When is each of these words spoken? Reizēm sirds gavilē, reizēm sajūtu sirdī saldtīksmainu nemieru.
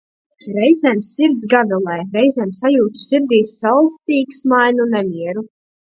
Reizēm 0.53 1.03
sirds 1.09 1.51
gavilē, 1.51 1.99
reizēm 2.17 2.55
sajūtu 2.63 3.05
sirdī 3.07 3.43
saldtīksmainu 3.55 4.93
nemieru. 4.99 5.51